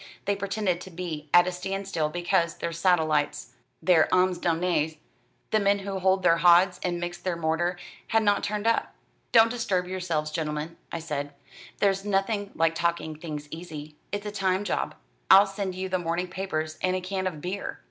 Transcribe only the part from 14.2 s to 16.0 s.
a time job. I'll send you the